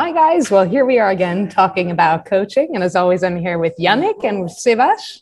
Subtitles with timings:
[0.00, 0.50] Hi, guys.
[0.50, 2.70] Well, here we are again talking about coaching.
[2.74, 5.20] And as always, I'm here with Yannick and with Sivash.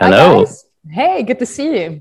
[0.00, 0.46] Hello.
[0.88, 2.00] hey, good to see you.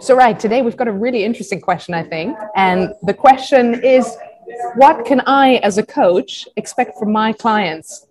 [0.00, 2.38] So, right, today we've got a really interesting question, I think.
[2.56, 4.16] And the question is
[4.76, 8.06] what can I, as a coach, expect from my clients?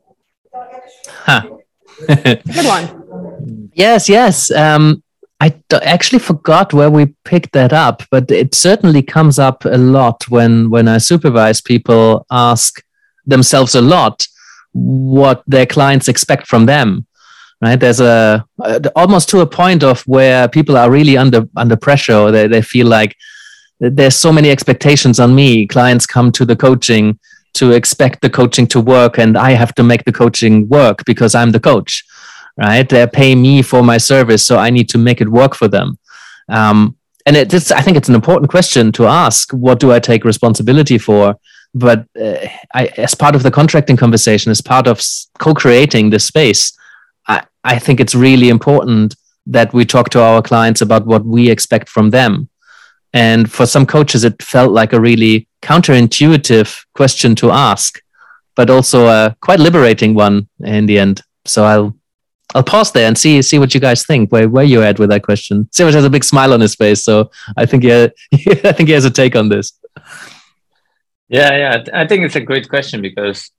[1.08, 1.42] Huh.
[2.08, 3.72] good one.
[3.74, 4.52] Yes, yes.
[4.52, 5.02] Um,
[5.40, 10.30] I actually forgot where we picked that up, but it certainly comes up a lot
[10.30, 12.84] when when I supervise people ask
[13.26, 14.28] themselves a lot
[14.74, 17.06] what their clients expect from them.
[17.62, 17.80] Right?
[17.80, 22.16] There's a, a almost to a point of where people are really under under pressure.
[22.16, 23.16] or They they feel like
[23.80, 25.68] there's so many expectations on me.
[25.68, 27.20] Clients come to the coaching
[27.54, 31.36] to expect the coaching to work, and I have to make the coaching work because
[31.36, 32.04] I'm the coach
[32.58, 32.88] right?
[32.88, 35.98] they pay me for my service, so I need to make it work for them.
[36.50, 39.52] Um, and it's, I think it's an important question to ask.
[39.52, 41.36] What do I take responsibility for?
[41.74, 45.02] But uh, I, as part of the contracting conversation, as part of
[45.40, 46.78] co-creating this space,
[47.28, 51.50] I, I think it's really important that we talk to our clients about what we
[51.50, 52.50] expect from them.
[53.14, 58.02] And for some coaches, it felt like a really counterintuitive question to ask,
[58.56, 61.22] but also a quite liberating one in the end.
[61.46, 61.96] So I'll
[62.54, 64.32] I'll pause there and see see what you guys think.
[64.32, 65.66] Where where you at with that question?
[65.72, 68.94] Sivash has a big smile on his face, so I think yeah, I think he
[68.94, 69.74] has a take on this.
[71.32, 73.52] Yeah, yeah, I think it's a great question because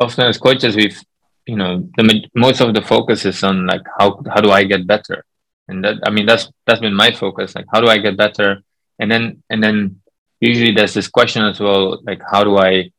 [0.00, 0.98] often as coaches, we've
[1.46, 4.86] you know the most of the focus is on like how how do I get
[4.86, 5.24] better,
[5.68, 7.54] and that I mean that's that's been my focus.
[7.54, 8.62] Like how do I get better,
[8.98, 10.00] and then and then
[10.40, 12.90] usually there's this question as well, like how do I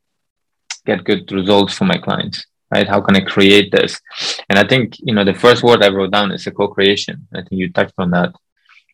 [0.86, 2.88] get good results for my clients right?
[2.88, 4.00] How can I create this?
[4.48, 7.26] And I think, you know, the first word I wrote down is a co-creation.
[7.34, 8.32] I think you touched on that,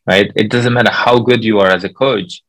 [0.07, 0.33] right?
[0.35, 2.43] It doesn't matter how good you are as a coach.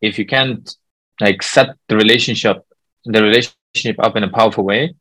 [0.00, 0.72] If you can't
[1.20, 2.64] like set the relationship,
[3.04, 4.94] the relationship up in a powerful way,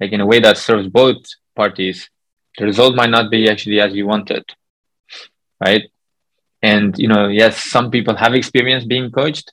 [0.00, 1.18] like in a way that serves both
[1.54, 2.08] parties,
[2.58, 4.44] the result might not be actually as you wanted,
[5.60, 5.84] right?
[6.62, 9.52] And, you know, yes, some people have experience being coached,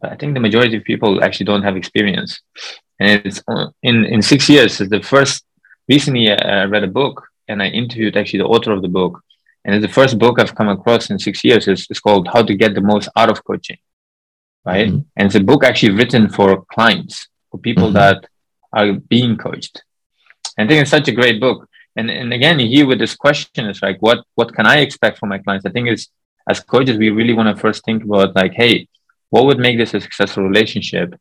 [0.00, 2.40] but I think the majority of people actually don't have experience
[2.98, 3.42] and it's
[3.82, 4.80] in in six years.
[4.80, 5.44] It's the first
[5.88, 9.20] recently uh, I read a book and I interviewed actually the author of the book,
[9.64, 11.68] and it's the first book I've come across in six years.
[11.68, 13.78] It's, it's called How to Get the Most Out of Coaching,
[14.64, 14.88] right?
[14.88, 15.08] Mm-hmm.
[15.16, 17.94] And it's a book actually written for clients, for people mm-hmm.
[17.94, 18.26] that
[18.72, 19.82] are being coached.
[20.56, 21.68] And I think it's such a great book.
[21.96, 25.28] And and again, here with this question is like, what what can I expect from
[25.28, 25.66] my clients?
[25.66, 26.08] I think it's
[26.48, 28.88] as coaches, we really want to first think about like, hey,
[29.30, 31.14] what would make this a successful relationship?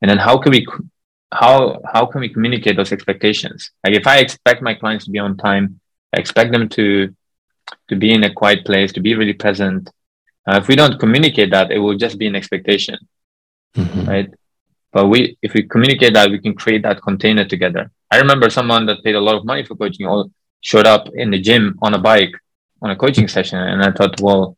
[0.00, 0.66] And then how can we
[1.32, 5.18] how how can we communicate those expectations like if i expect my clients to be
[5.18, 5.78] on time
[6.14, 7.14] i expect them to
[7.88, 9.90] to be in a quiet place to be really present
[10.48, 12.96] uh, if we don't communicate that it will just be an expectation
[13.76, 14.04] mm-hmm.
[14.08, 14.30] right
[14.92, 18.86] but we if we communicate that we can create that container together i remember someone
[18.86, 21.94] that paid a lot of money for coaching all showed up in the gym on
[21.94, 22.34] a bike
[22.82, 24.56] on a coaching session and i thought well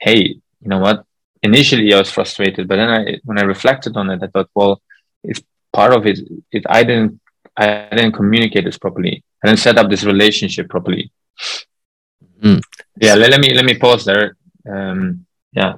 [0.00, 0.20] hey
[0.62, 1.04] you know what
[1.42, 4.82] initially i was frustrated but then i when i reflected on it i thought well
[5.24, 6.18] it's part of it
[6.52, 7.20] is I didn't
[7.56, 9.24] I didn't communicate this properly.
[9.42, 11.10] I didn't set up this relationship properly.
[12.40, 12.60] Mm.
[13.00, 14.36] Yeah, let, let, me let me pause there.
[14.72, 15.26] Um,
[15.58, 15.74] yeah.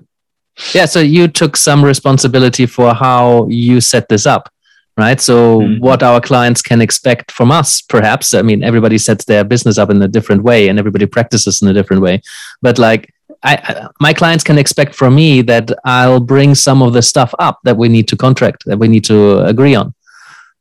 [0.74, 4.52] Yeah, so you took some responsibility for how you set this up,
[4.96, 5.20] right?
[5.20, 5.80] So mm-hmm.
[5.80, 8.34] what our clients can expect from us, perhaps.
[8.34, 11.68] I mean, everybody sets their business up in a different way and everybody practices in
[11.68, 12.20] a different way.
[12.60, 17.02] But like I, my clients can expect from me that I'll bring some of the
[17.02, 19.94] stuff up that we need to contract, that we need to agree on,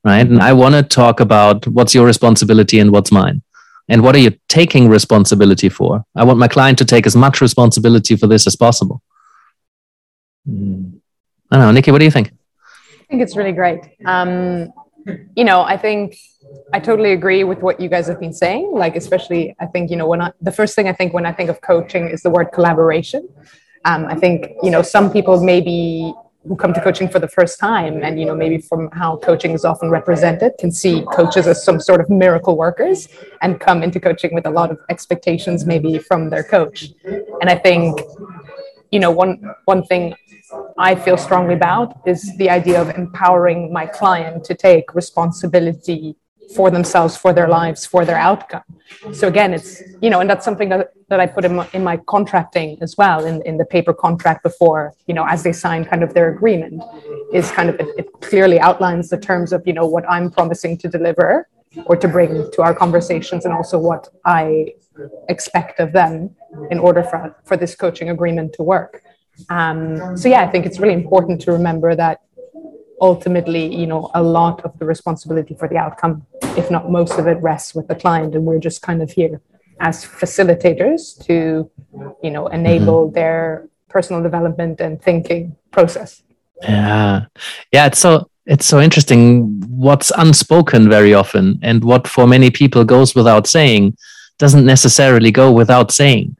[0.05, 0.25] right?
[0.25, 3.41] And I want to talk about what's your responsibility and what's mine,
[3.89, 6.05] and what are you taking responsibility for.
[6.15, 9.01] I want my client to take as much responsibility for this as possible.
[10.47, 10.99] Mm.
[11.51, 12.31] I don't know, Nikki, what do you think?
[12.31, 13.81] I think it's really great.
[14.05, 14.71] Um,
[15.35, 16.17] you know, I think
[16.73, 18.71] I totally agree with what you guys have been saying.
[18.73, 21.31] Like, especially, I think, you know, when I, the first thing I think when I
[21.31, 23.27] think of coaching is the word collaboration.
[23.85, 26.13] Um, I think, you know, some people maybe
[26.47, 29.51] who come to coaching for the first time and, you know, maybe from how coaching
[29.51, 33.07] is often represented can see coaches as some sort of miracle workers
[33.41, 36.93] and come into coaching with a lot of expectations maybe from their coach.
[37.41, 38.01] And I think,
[38.91, 40.15] you know, one, one thing
[40.79, 46.15] I feel strongly about is the idea of empowering my client to take responsibility
[46.55, 48.63] for themselves, for their lives, for their outcome.
[49.11, 51.83] So again, it's you know, and that's something that, that I put in my, in
[51.83, 55.83] my contracting as well, in, in the paper contract before, you know, as they sign
[55.83, 56.81] kind of their agreement,
[57.33, 60.77] is kind of it, it clearly outlines the terms of you know what I'm promising
[60.77, 61.49] to deliver
[61.85, 64.73] or to bring to our conversations, and also what I
[65.27, 66.35] expect of them
[66.71, 69.03] in order for for this coaching agreement to work.
[69.49, 72.21] Um, so yeah, I think it's really important to remember that
[73.01, 76.25] ultimately, you know, a lot of the responsibility for the outcome,
[76.57, 79.41] if not most of it, rests with the client, and we're just kind of here
[79.79, 81.69] as facilitators to,
[82.21, 83.15] you know, enable mm-hmm.
[83.15, 86.21] their personal development and thinking process.
[86.61, 87.25] Yeah,
[87.71, 87.85] yeah.
[87.85, 89.61] It's so it's so interesting.
[89.69, 93.95] What's unspoken very often, and what for many people goes without saying,
[94.37, 96.35] doesn't necessarily go without saying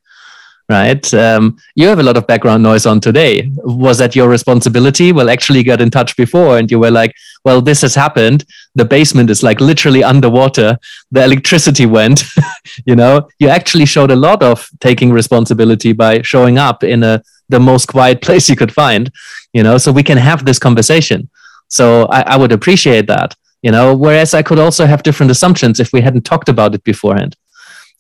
[0.70, 1.14] right?
[1.14, 3.52] Um, you have a lot of background noise on today.
[3.58, 5.12] Was that your responsibility?
[5.12, 7.14] Well, actually, got in touch before, and you were like,
[7.44, 8.46] "Well, this has happened.
[8.76, 10.78] The basement is like literally underwater.
[11.12, 12.24] The electricity went.
[12.86, 17.22] you know, you actually showed a lot of taking responsibility by showing up in a
[17.50, 19.12] the most quiet place you could find.
[19.54, 21.30] You know, so we can have this conversation.
[21.68, 23.36] So I, I would appreciate that.
[23.62, 26.84] You know, whereas I could also have different assumptions if we hadn't talked about it
[26.84, 27.36] beforehand.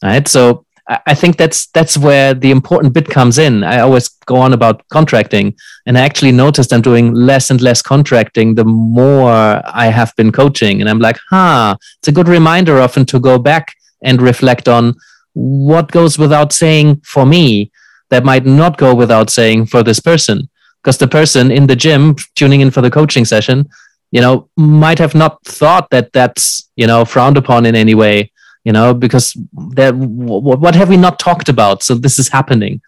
[0.01, 0.25] Right.
[0.25, 3.63] So I think that's that's where the important bit comes in.
[3.63, 5.55] I always go on about contracting,
[5.85, 10.31] and I actually noticed I'm doing less and less contracting the more I have been
[10.31, 10.81] coaching.
[10.81, 14.95] And I'm like, huh, it's a good reminder often to go back and reflect on
[15.33, 17.71] what goes without saying for me
[18.09, 20.49] that might not go without saying for this person.
[20.81, 23.69] Because the person in the gym tuning in for the coaching session,
[24.09, 28.31] you know, might have not thought that that's, you know, frowned upon in any way
[28.63, 29.33] you know because
[29.75, 31.83] that what have we not talked about?
[31.83, 32.81] So this is happening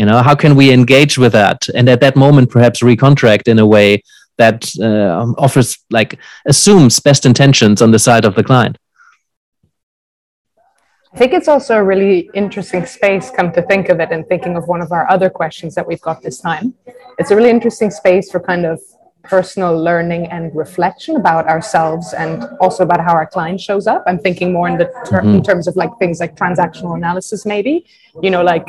[0.00, 1.68] you know how can we engage with that?
[1.74, 4.02] And at that moment perhaps recontract in a way
[4.38, 8.78] that uh, offers like assumes best intentions on the side of the client.
[11.12, 14.56] I think it's also a really interesting space, come to think of it, and thinking
[14.56, 16.72] of one of our other questions that we've got this time.
[17.18, 18.80] It's a really interesting space for kind of
[19.22, 24.02] personal learning and reflection about ourselves and also about how our client shows up.
[24.06, 25.36] I'm thinking more in the ter- mm-hmm.
[25.36, 27.86] in terms of like things like transactional analysis, maybe.
[28.22, 28.68] You know, like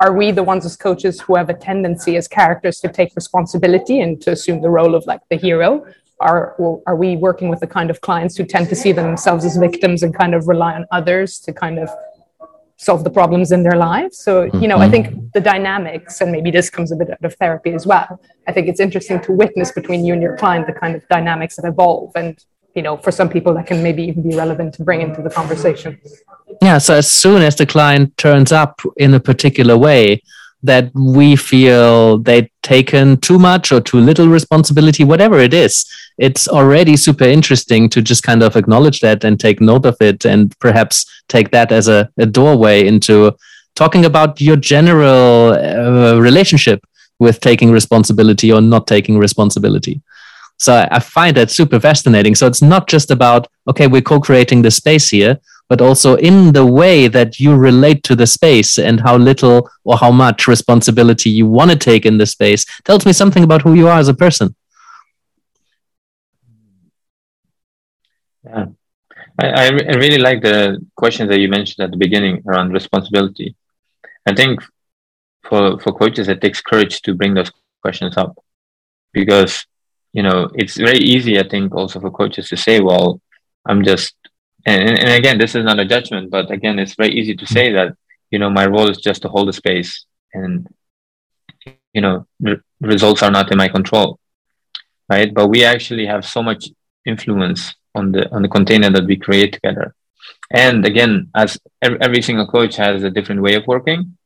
[0.00, 4.00] are we the ones as coaches who have a tendency as characters to take responsibility
[4.00, 5.84] and to assume the role of like the hero?
[6.20, 6.54] Are,
[6.86, 10.02] are we working with the kind of clients who tend to see themselves as victims
[10.02, 11.88] and kind of rely on others to kind of
[12.80, 14.16] solve the problems in their lives.
[14.16, 14.82] So, you know, mm-hmm.
[14.82, 18.18] I think the dynamics, and maybe this comes a bit out of therapy as well.
[18.48, 21.56] I think it's interesting to witness between you and your client the kind of dynamics
[21.56, 22.12] that evolve.
[22.14, 22.42] And,
[22.74, 25.28] you know, for some people, that can maybe even be relevant to bring into the
[25.28, 26.00] conversation.
[26.62, 26.78] Yeah.
[26.78, 30.22] So, as soon as the client turns up in a particular way,
[30.62, 35.84] that we feel they've taken too much or too little responsibility, whatever it is,
[36.18, 40.24] it's already super interesting to just kind of acknowledge that and take note of it
[40.26, 43.34] and perhaps take that as a, a doorway into
[43.74, 46.84] talking about your general uh, relationship
[47.18, 50.02] with taking responsibility or not taking responsibility.
[50.58, 52.34] So I find that super fascinating.
[52.34, 55.38] So it's not just about, okay, we're co creating the space here,
[55.70, 59.96] but also in the way that you relate to the space and how little or
[59.96, 63.74] how much responsibility you want to take in the space tells me something about who
[63.74, 64.54] you are as a person.
[68.50, 68.66] Yeah.
[69.38, 73.54] I, I really like the questions that you mentioned at the beginning around responsibility.
[74.26, 74.60] I think
[75.44, 77.52] for, for coaches, it takes courage to bring those
[77.82, 78.36] questions up
[79.12, 79.64] because,
[80.12, 83.20] you know, it's very easy, I think, also for coaches to say, well,
[83.66, 84.14] I'm just,
[84.66, 87.72] and, and again, this is not a judgment, but again, it's very easy to say
[87.72, 87.94] that,
[88.30, 90.04] you know, my role is just to hold the space
[90.34, 90.66] and,
[91.94, 94.18] you know, re- results are not in my control.
[95.08, 95.32] Right.
[95.32, 96.68] But we actually have so much
[97.04, 99.94] influence on the on the container that we create together.
[100.50, 104.16] And again, as every, single coach has a different way of working,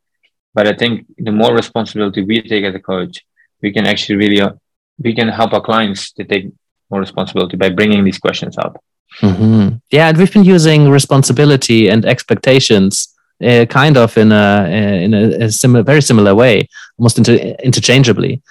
[0.53, 3.23] but I think the more responsibility we take as a coach,
[3.61, 4.53] we can actually really uh,
[4.97, 6.51] we can help our clients to take
[6.89, 8.83] more responsibility by bringing these questions up.
[9.21, 9.77] Mm-hmm.
[9.91, 15.45] Yeah, and we've been using responsibility and expectations uh, kind of in a in a,
[15.45, 16.67] a similar, very similar way,
[16.97, 18.41] almost inter- interchangeably.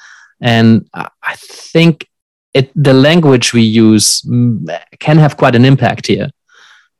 [0.40, 2.08] And I think
[2.54, 4.66] it the language we use mm,
[4.98, 6.30] can have quite an impact here.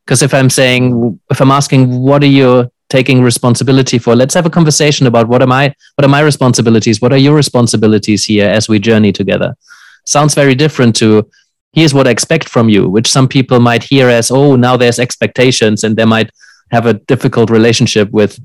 [0.05, 4.15] Because if i'm saying if i'm asking what are you taking responsibility for?
[4.15, 7.01] Let's have a conversation about what am i what are my responsibilities?
[7.01, 9.57] What are your responsibilities here as we journey together?
[10.05, 11.29] Sounds very different to
[11.75, 14.99] here's what i expect from you which some people might hear as oh now there's
[14.99, 16.31] expectations and they might
[16.71, 18.41] have a difficult relationship with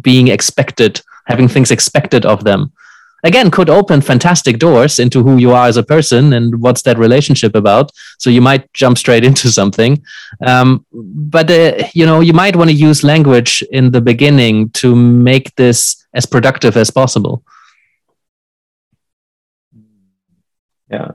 [0.00, 2.72] being expected having things expected of them
[3.22, 6.98] again could open fantastic doors into who you are as a person and what's that
[6.98, 7.90] relationship about.
[8.18, 10.02] So you might jump straight into something.
[10.44, 14.94] Um, but uh, you know you might want to use language in the beginning to
[14.94, 17.44] make this as productive as possible.
[20.90, 21.12] Yeah.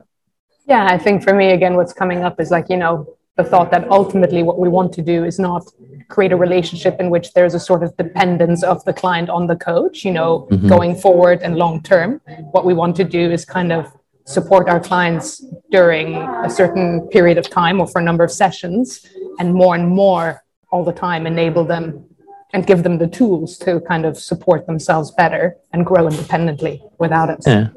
[0.67, 3.69] Yeah i think for me again what's coming up is like you know the thought
[3.71, 5.63] that ultimately what we want to do is not
[6.07, 9.55] create a relationship in which there's a sort of dependence of the client on the
[9.55, 10.67] coach, you know, mm-hmm.
[10.67, 12.21] going forward and long term.
[12.51, 13.91] What we want to do is kind of
[14.25, 19.05] support our clients during a certain period of time or for a number of sessions
[19.39, 22.05] and more and more all the time enable them
[22.53, 27.29] and give them the tools to kind of support themselves better and grow independently without
[27.29, 27.45] us.
[27.45, 27.67] Yeah.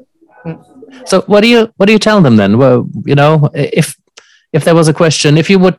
[0.45, 0.65] Mm.
[1.05, 2.57] So what do you what do you tell them then?
[2.57, 3.95] Well, you know, if
[4.53, 5.77] if there was a question, if you would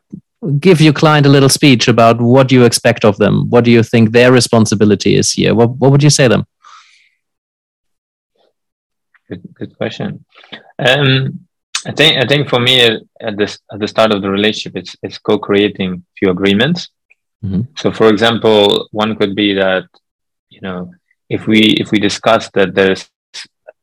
[0.59, 3.83] give your client a little speech about what you expect of them, what do you
[3.83, 5.53] think their responsibility is here?
[5.53, 6.45] What what would you say them?
[9.27, 10.25] Good, good question.
[10.79, 11.47] Um,
[11.85, 12.81] I think I think for me
[13.21, 16.89] at this at the start of the relationship, it's it's co-creating few agreements
[17.43, 17.61] Mm-hmm.
[17.75, 19.85] So, for example, one could be that
[20.49, 20.93] you know
[21.29, 23.09] if we if we discuss that there's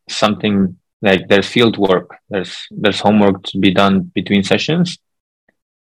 [0.08, 4.98] something like there's field work, there's there's homework to be done between sessions.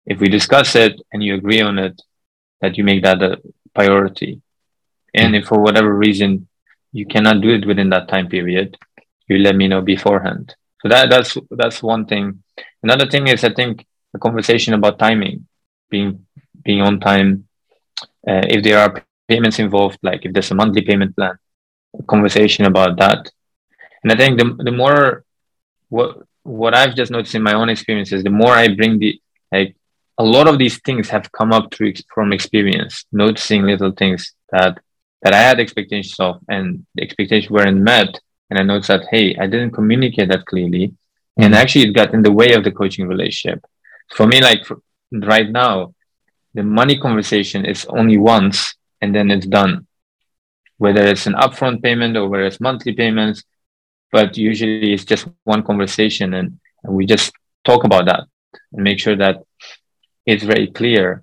[0.07, 2.01] If we discuss it and you agree on it,
[2.61, 3.39] that you make that a
[3.75, 4.41] priority.
[5.15, 6.49] And if for whatever reason
[6.93, 8.77] you cannot do it within that time period,
[9.29, 10.55] you let me know beforehand.
[10.83, 12.43] So that that's that's one thing.
[12.83, 15.47] Another thing is I think a conversation about timing,
[15.91, 16.27] being
[16.65, 17.47] being on time,
[18.29, 21.17] uh, if there are payments involved, like if there's a monthly payment plan,
[21.99, 23.31] a conversation about that.
[24.03, 25.25] And I think the, the more
[25.89, 29.21] what what I've just noticed in my own experiences, the more I bring the
[29.53, 29.77] like
[30.19, 34.79] a lot of these things have come up through from experience, noticing little things that
[35.23, 38.19] that I had expectations of and the expectations weren't met.
[38.49, 40.89] And I noticed that hey, I didn't communicate that clearly.
[40.89, 41.43] Mm-hmm.
[41.43, 43.65] And actually it got in the way of the coaching relationship.
[44.17, 44.81] For me, like for,
[45.13, 45.95] right now,
[46.55, 49.87] the money conversation is only once and then it's done.
[50.79, 53.45] Whether it's an upfront payment or whether it's monthly payments,
[54.13, 57.33] but usually it's just one conversation and, and we just
[57.65, 58.25] talk about that
[58.73, 59.43] and make sure that
[60.27, 61.23] it's very clear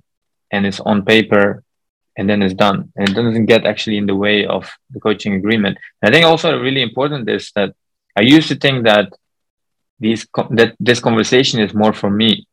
[0.52, 1.64] and it's on paper
[2.18, 5.34] and then it's done and it doesn't get actually in the way of the coaching
[5.34, 5.78] agreement.
[6.02, 7.76] And I think also really important is that
[8.16, 9.14] I used to think that
[10.00, 12.48] these that this conversation is more for me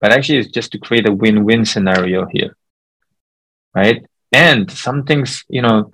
[0.00, 2.56] but actually it's just to create a win-win scenario here
[3.74, 5.90] right and some things you know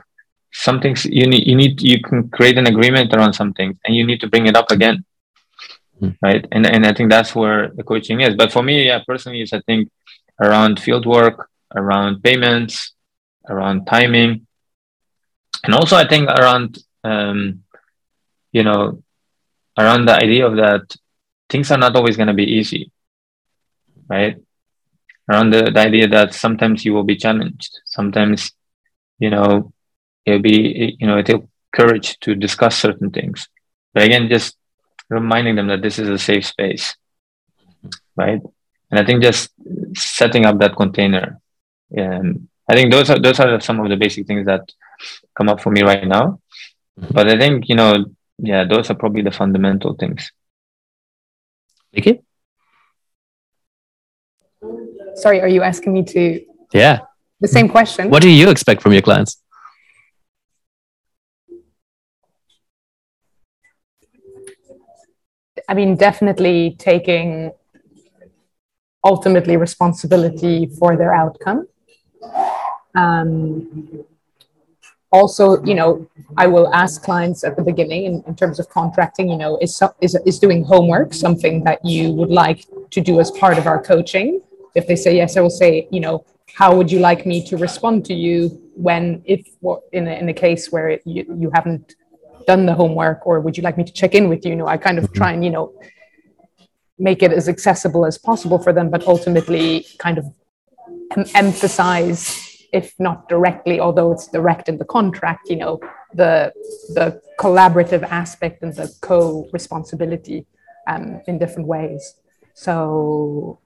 [0.55, 3.95] some things you need you need you can create an agreement around some things and
[3.95, 5.05] you need to bring it up again
[6.01, 6.17] mm.
[6.23, 9.41] right and and i think that's where the coaching is but for me yeah personally
[9.41, 9.91] is i think
[10.41, 12.95] around field work around payments
[13.49, 14.47] around timing
[15.65, 17.63] and also i think around um
[18.53, 19.03] you know
[19.79, 20.83] around the idea of that
[21.49, 22.93] things are not always going to be easy
[24.09, 24.37] right?
[25.31, 27.81] Around the, the idea that sometimes you will be challenged.
[27.87, 28.53] Sometimes,
[29.19, 29.73] you know,
[30.27, 33.49] it'll be, you know, it'll courage to discuss certain things.
[33.93, 34.57] But again, just
[35.09, 36.97] reminding them that this is a safe space,
[38.17, 38.41] right?
[38.91, 39.51] And I think just
[39.97, 41.41] setting up that container.
[41.97, 44.73] Um, I think those are those are some of the basic things that
[45.37, 46.41] come up for me right now.
[46.97, 48.07] But I think you know,
[48.39, 50.33] yeah, those are probably the fundamental things.
[51.93, 52.23] Vicky?
[55.15, 56.45] sorry, are you asking me to?
[56.73, 57.01] Yeah.
[57.41, 58.11] The same question.
[58.11, 59.41] What do you expect from your clients?
[65.69, 67.53] I mean, definitely taking
[69.05, 71.69] ultimately responsibility for their outcome.
[72.95, 74.05] Um,
[75.13, 79.29] also, you know, I will ask clients at the beginning in, in terms of contracting,
[79.29, 83.31] you know, is, is, is doing homework something that you would like to do as
[83.31, 84.41] part of our coaching?
[84.75, 87.57] if they say yes, I will say, you know, how would you like me to
[87.57, 91.95] respond to you when, if what in a, in a case where you, you haven't
[92.47, 94.51] done the homework, or would you like me to check in with you?
[94.51, 95.73] You know, I kind of try and, you know,
[96.99, 100.27] make it as accessible as possible for them, but ultimately kind of
[101.17, 105.81] em- emphasize, if not directly, although it's direct in the contract, you know,
[106.15, 106.53] the
[106.95, 110.47] the collaborative aspect and the co-responsibility
[110.87, 112.15] um, in different ways.
[112.55, 113.59] So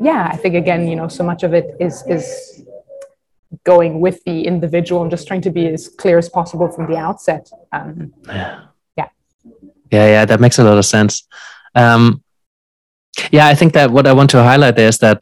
[0.00, 2.62] yeah, I think again, you know, so much of it is is
[3.72, 6.96] going with the individual and just trying to be as clear as possible from the
[6.96, 7.44] outset.
[7.72, 8.64] Um, yeah.
[8.96, 9.08] Yeah.
[9.94, 10.06] Yeah.
[10.14, 10.24] Yeah.
[10.24, 11.12] That makes a lot of sense.
[11.74, 12.22] Um,
[13.30, 15.20] yeah, I think that what I want to highlight there is that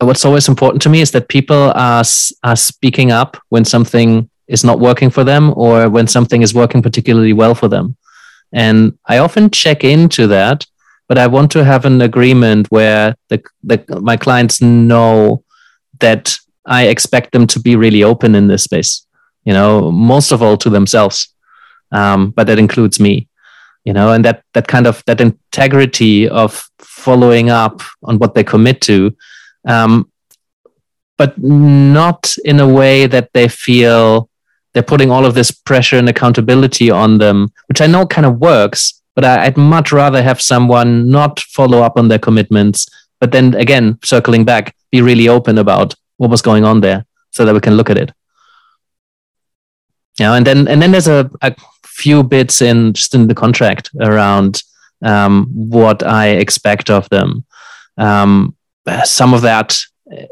[0.00, 2.04] what's always important to me is that people are
[2.48, 6.82] are speaking up when something is not working for them or when something is working
[6.82, 7.96] particularly well for them.
[8.52, 10.66] And I often check into that
[11.08, 15.44] but I want to have an agreement where the, the my clients know
[16.00, 19.06] that I expect them to be really open in this space.
[19.44, 21.28] You know, most of all to themselves,
[21.92, 23.28] um, but that includes me.
[23.84, 28.42] You know, and that that kind of that integrity of following up on what they
[28.42, 29.16] commit to,
[29.66, 30.10] um,
[31.16, 34.28] but not in a way that they feel
[34.72, 38.38] they're putting all of this pressure and accountability on them, which I know kind of
[38.38, 42.86] works but I'd much rather have someone not follow up on their commitments,
[43.18, 47.44] but then again, circling back, be really open about what was going on there so
[47.44, 48.12] that we can look at it.
[50.18, 51.54] Yeah, and then and then there's a, a
[51.84, 54.62] few bits in just in the contract around
[55.02, 57.44] um, what I expect of them.
[57.98, 58.56] Um,
[59.04, 59.78] some of that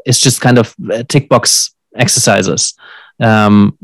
[0.05, 0.75] is just kind of
[1.07, 2.73] tick box exercises.
[3.19, 3.77] Um,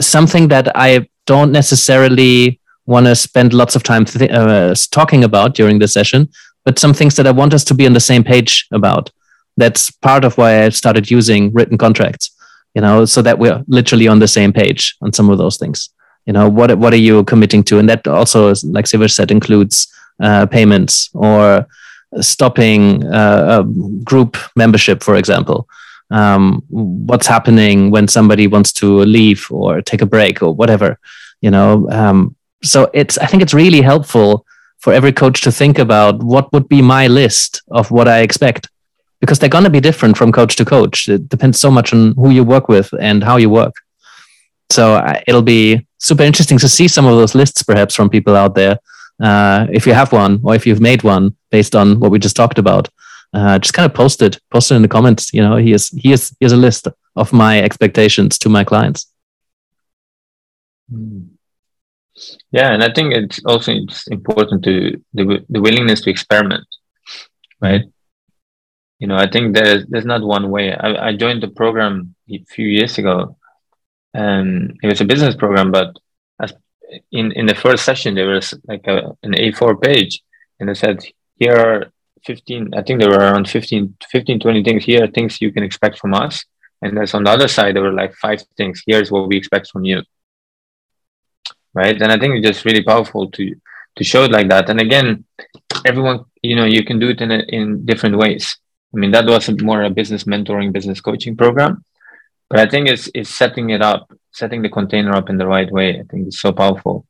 [0.00, 5.54] something that I don't necessarily want to spend lots of time th- uh, talking about
[5.54, 6.28] during the session,
[6.64, 9.10] but some things that I want us to be on the same page about.
[9.56, 12.30] That's part of why I started using written contracts,
[12.74, 15.90] you know, so that we're literally on the same page on some of those things.
[16.26, 17.78] You know, what what are you committing to?
[17.78, 19.88] And that also, like Sivash said, includes
[20.20, 21.66] uh, payments or
[22.20, 23.62] stopping uh,
[24.04, 25.68] group membership, for example.
[26.10, 30.98] Um, what's happening when somebody wants to leave or take a break or whatever,
[31.40, 31.88] you know.
[31.90, 34.46] Um, so it's I think it's really helpful
[34.78, 38.68] for every coach to think about what would be my list of what I expect
[39.20, 41.08] because they're going to be different from coach to coach.
[41.08, 43.74] It depends so much on who you work with and how you work.
[44.70, 48.36] So uh, it'll be super interesting to see some of those lists perhaps from people
[48.36, 48.78] out there
[49.20, 52.36] uh, if you have one or if you've made one based on what we just
[52.36, 52.88] talked about,
[53.32, 55.32] uh, just kind of post it, post it in the comments.
[55.32, 59.10] You know, here's here's here's a list of my expectations to my clients.
[60.90, 61.22] Hmm.
[62.50, 66.66] Yeah, and I think it's also it's important to the the willingness to experiment,
[67.60, 67.82] right?
[68.98, 70.72] You know, I think there's there's not one way.
[70.72, 73.36] I, I joined the program a few years ago,
[74.14, 75.96] and it was a business program, but
[76.40, 76.54] as
[77.12, 80.22] in in the first session there was like a, an A4 page
[80.60, 81.04] and it said
[81.36, 81.92] here are
[82.24, 85.62] 15 I think there were around 15 15 20 things here are things you can
[85.62, 86.44] expect from us.
[86.82, 89.70] And there's on the other side there were like five things here's what we expect
[89.70, 90.02] from you.
[91.74, 92.00] Right?
[92.00, 93.54] And I think it's just really powerful to
[93.96, 94.70] to show it like that.
[94.70, 95.24] And again
[95.84, 98.56] everyone you know you can do it in a, in different ways
[98.96, 101.84] I mean that was more a business mentoring business coaching program
[102.48, 105.70] but I think it's it's setting it up setting the container up in the right
[105.70, 105.98] way.
[105.98, 107.06] I think is so powerful.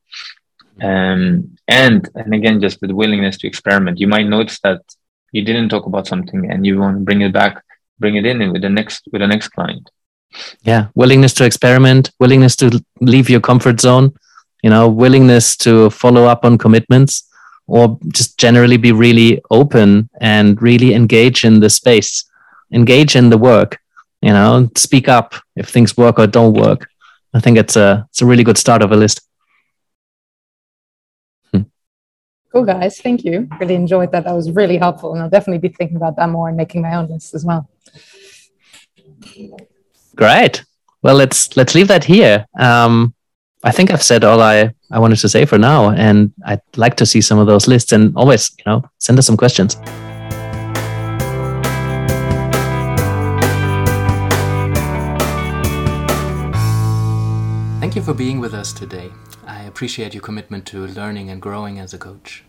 [0.81, 4.01] Um, and and again just the willingness to experiment.
[4.01, 4.83] You might notice that
[5.33, 7.63] you didn't talk about something and you want to bring it back
[7.99, 9.91] bring it in with the next with the next client.
[10.63, 10.89] Yeah.
[10.95, 14.15] Willingness to experiment willingness to leave your comfort zone
[14.63, 17.26] you know willingness to follow up on commitments
[17.67, 22.25] or just generally be really open and really engage in the space
[22.73, 23.79] engage in the work
[24.23, 26.89] you know speak up if things work or don't work
[27.37, 29.21] I think it's a it's a really good start of a list.
[31.53, 31.63] Hmm.
[32.51, 32.99] Cool, guys.
[32.99, 33.47] Thank you.
[33.61, 34.25] Really enjoyed that.
[34.25, 36.95] That was really helpful, and I'll definitely be thinking about that more and making my
[36.95, 37.69] own list as well.
[40.15, 40.65] Great.
[41.03, 42.47] Well, let's let's leave that here.
[42.59, 43.15] Um,
[43.67, 46.95] I think I've said all I, I wanted to say for now, and I'd like
[46.99, 47.91] to see some of those lists.
[47.91, 49.75] And always, you know, send us some questions.
[57.81, 59.11] Thank you for being with us today.
[59.49, 62.45] I appreciate your commitment to learning and growing as a coach.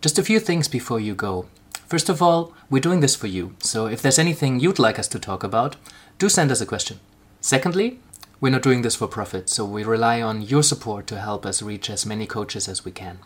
[0.00, 1.46] Just a few things before you go.
[1.88, 5.08] First of all, we're doing this for you, so if there's anything you'd like us
[5.08, 5.74] to talk about,
[6.20, 7.00] do send us a question.
[7.40, 7.98] Secondly,
[8.40, 11.62] we're not doing this for profit, so we rely on your support to help us
[11.62, 13.18] reach as many coaches as we can.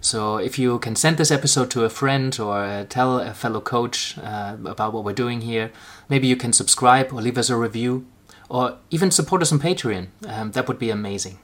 [0.00, 3.60] So if you can send this episode to a friend or uh, tell a fellow
[3.60, 5.70] coach uh, about what we're doing here,
[6.08, 8.06] maybe you can subscribe or leave us a review
[8.48, 10.08] or even support us on Patreon.
[10.26, 11.38] Um, that would be amazing.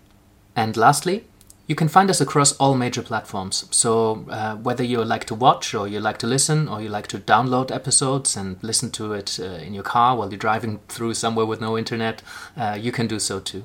[0.56, 1.24] And lastly,
[1.68, 3.66] you can find us across all major platforms.
[3.70, 7.06] So, uh, whether you like to watch, or you like to listen, or you like
[7.08, 11.14] to download episodes and listen to it uh, in your car while you're driving through
[11.14, 12.22] somewhere with no internet,
[12.56, 13.64] uh, you can do so too.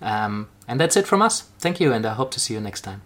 [0.00, 1.42] Um, and that's it from us.
[1.58, 3.02] Thank you, and I hope to see you next time.